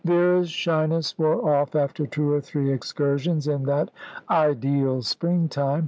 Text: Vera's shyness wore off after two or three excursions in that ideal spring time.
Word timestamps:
Vera's 0.03 0.49
shyness 0.49 1.15
wore 1.19 1.47
off 1.55 1.75
after 1.75 2.07
two 2.07 2.31
or 2.33 2.41
three 2.41 2.71
excursions 2.73 3.47
in 3.47 3.65
that 3.65 3.91
ideal 4.31 5.03
spring 5.03 5.47
time. 5.47 5.79